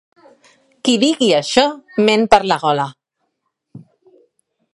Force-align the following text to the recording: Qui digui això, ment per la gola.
Qui 0.87 0.95
digui 1.03 1.27
això, 1.41 1.67
ment 2.09 2.27
per 2.35 2.41
la 2.53 2.59
gola. 2.65 2.89